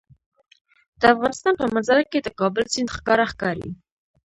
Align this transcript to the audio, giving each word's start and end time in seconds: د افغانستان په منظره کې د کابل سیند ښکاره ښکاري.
د 0.99 1.01
افغانستان 1.13 1.53
په 1.57 1.65
منظره 1.73 2.03
کې 2.11 2.19
د 2.21 2.27
کابل 2.39 2.63
سیند 2.73 2.89
ښکاره 2.95 3.25
ښکاري. 3.31 3.69